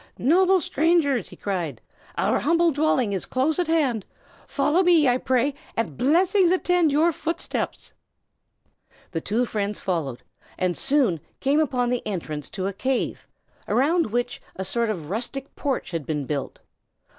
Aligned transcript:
"Noble 0.17 0.59
strangers!" 0.61 1.29
he 1.29 1.35
cried, 1.35 1.79
"our 2.17 2.39
humble 2.39 2.71
dwelling 2.71 3.13
is 3.13 3.27
close 3.27 3.59
at 3.59 3.67
hand. 3.67 4.03
Follow 4.47 4.81
me, 4.81 5.07
I 5.07 5.19
pray 5.19 5.49
you, 5.49 5.53
and 5.77 5.95
blessings 5.95 6.49
attend 6.49 6.91
your 6.91 7.11
footsteps." 7.11 7.93
The 9.11 9.21
two 9.21 9.45
friends 9.45 9.77
followed, 9.77 10.23
and 10.57 10.75
soon 10.75 11.19
came 11.39 11.59
upon 11.59 11.91
the 11.91 12.01
entrance 12.07 12.49
to 12.49 12.65
a 12.65 12.73
cave, 12.73 13.27
around 13.67 14.07
which 14.09 14.41
a 14.55 14.65
sort 14.65 14.89
of 14.89 15.11
rustic 15.11 15.55
porch 15.55 15.91
had 15.91 16.07
been 16.07 16.25
built. 16.25 16.61